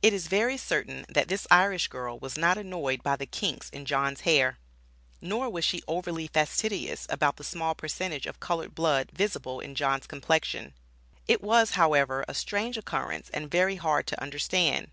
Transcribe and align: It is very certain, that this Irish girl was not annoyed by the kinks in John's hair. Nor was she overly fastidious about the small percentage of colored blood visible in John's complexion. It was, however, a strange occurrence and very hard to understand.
It 0.00 0.12
is 0.14 0.28
very 0.28 0.56
certain, 0.56 1.04
that 1.08 1.26
this 1.26 1.48
Irish 1.50 1.88
girl 1.88 2.20
was 2.20 2.38
not 2.38 2.56
annoyed 2.56 3.02
by 3.02 3.16
the 3.16 3.26
kinks 3.26 3.68
in 3.70 3.84
John's 3.84 4.20
hair. 4.20 4.58
Nor 5.20 5.50
was 5.50 5.64
she 5.64 5.82
overly 5.88 6.28
fastidious 6.28 7.04
about 7.10 7.34
the 7.34 7.42
small 7.42 7.74
percentage 7.74 8.26
of 8.26 8.38
colored 8.38 8.76
blood 8.76 9.10
visible 9.12 9.58
in 9.58 9.74
John's 9.74 10.06
complexion. 10.06 10.72
It 11.26 11.42
was, 11.42 11.72
however, 11.72 12.24
a 12.28 12.32
strange 12.32 12.78
occurrence 12.78 13.28
and 13.30 13.50
very 13.50 13.74
hard 13.74 14.06
to 14.06 14.22
understand. 14.22 14.92